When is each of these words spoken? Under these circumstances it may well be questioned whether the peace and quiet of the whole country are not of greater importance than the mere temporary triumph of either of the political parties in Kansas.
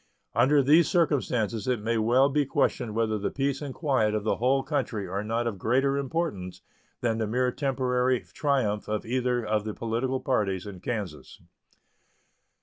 Under 0.33 0.63
these 0.63 0.89
circumstances 0.89 1.67
it 1.67 1.79
may 1.79 1.99
well 1.99 2.27
be 2.27 2.43
questioned 2.43 2.95
whether 2.95 3.19
the 3.19 3.29
peace 3.29 3.61
and 3.61 3.71
quiet 3.71 4.15
of 4.15 4.23
the 4.23 4.37
whole 4.37 4.63
country 4.63 5.05
are 5.07 5.23
not 5.23 5.45
of 5.45 5.59
greater 5.59 5.95
importance 5.95 6.63
than 7.01 7.19
the 7.19 7.27
mere 7.27 7.51
temporary 7.51 8.21
triumph 8.33 8.87
of 8.89 9.05
either 9.05 9.45
of 9.45 9.63
the 9.63 9.75
political 9.75 10.19
parties 10.19 10.65
in 10.65 10.79
Kansas. 10.79 11.39